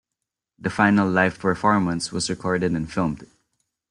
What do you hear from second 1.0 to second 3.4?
live performance was recorded and filmed.